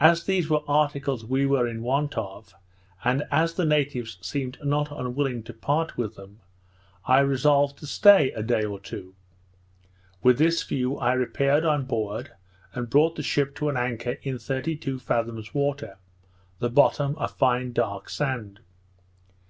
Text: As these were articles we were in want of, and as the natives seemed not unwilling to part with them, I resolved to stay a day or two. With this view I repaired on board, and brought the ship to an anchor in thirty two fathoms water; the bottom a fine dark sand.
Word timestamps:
As 0.00 0.24
these 0.24 0.48
were 0.48 0.62
articles 0.66 1.26
we 1.26 1.44
were 1.44 1.68
in 1.68 1.82
want 1.82 2.16
of, 2.16 2.54
and 3.04 3.24
as 3.30 3.52
the 3.52 3.66
natives 3.66 4.16
seemed 4.22 4.56
not 4.64 4.90
unwilling 4.90 5.42
to 5.42 5.52
part 5.52 5.98
with 5.98 6.14
them, 6.16 6.40
I 7.04 7.18
resolved 7.20 7.76
to 7.78 7.86
stay 7.86 8.30
a 8.30 8.42
day 8.42 8.64
or 8.64 8.80
two. 8.80 9.14
With 10.22 10.38
this 10.38 10.62
view 10.62 10.96
I 10.96 11.12
repaired 11.12 11.66
on 11.66 11.84
board, 11.84 12.30
and 12.72 12.88
brought 12.88 13.16
the 13.16 13.22
ship 13.22 13.54
to 13.56 13.68
an 13.68 13.76
anchor 13.76 14.16
in 14.22 14.38
thirty 14.38 14.74
two 14.74 14.98
fathoms 14.98 15.52
water; 15.52 15.98
the 16.58 16.70
bottom 16.70 17.14
a 17.18 17.28
fine 17.28 17.74
dark 17.74 18.08
sand. 18.08 18.60